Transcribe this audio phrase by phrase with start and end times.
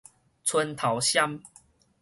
[0.43, 1.43] 伸頭䀐